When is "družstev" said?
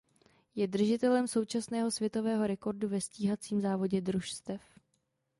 4.01-4.61